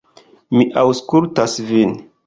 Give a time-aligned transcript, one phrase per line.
[0.55, 1.99] Mi aŭskultas vin.